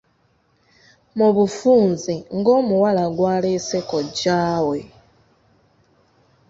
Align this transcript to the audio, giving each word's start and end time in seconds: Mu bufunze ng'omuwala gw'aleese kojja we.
Mu 1.17 1.27
bufunze 1.35 2.13
ng'omuwala 2.37 3.03
gw'aleese 3.15 3.77
kojja 3.89 4.41
we. 4.67 4.79